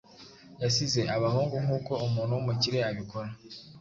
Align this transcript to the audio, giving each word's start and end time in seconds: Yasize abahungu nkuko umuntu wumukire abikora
Yasize 0.63 1.01
abahungu 1.15 1.55
nkuko 1.63 1.91
umuntu 2.07 2.31
wumukire 2.37 2.79
abikora 2.89 3.29